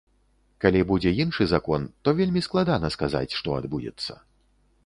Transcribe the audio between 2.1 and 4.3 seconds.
вельмі складана сказаць, што адбудзецца.